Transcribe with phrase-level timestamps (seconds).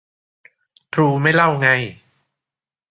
[0.93, 1.67] ทรูไม่เล่าไง